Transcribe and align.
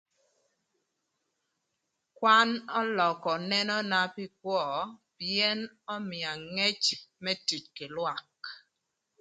Kwan 2.17 2.49
ölökö 2.79 3.33
nenona 3.49 4.01
pï 4.13 4.25
kwö 4.39 4.61
pïën 5.17 5.59
ömïa 5.95 6.31
ngec 6.55 6.81
më 7.23 7.33
tic 7.47 7.63
kï 7.75 7.85
lwak. 7.95 8.35